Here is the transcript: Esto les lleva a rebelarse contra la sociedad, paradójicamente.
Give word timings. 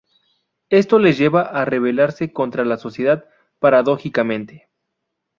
Esto 0.71 0.97
les 0.97 1.19
lleva 1.19 1.43
a 1.43 1.63
rebelarse 1.63 2.33
contra 2.33 2.65
la 2.65 2.77
sociedad, 2.77 3.23
paradójicamente. 3.59 4.67